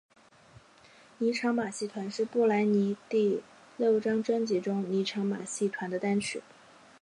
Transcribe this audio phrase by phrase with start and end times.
[1.19, 3.43] 妮裳马戏团是布兰妮第
[3.77, 6.41] 六张专辑中妮裳马戏团的单曲。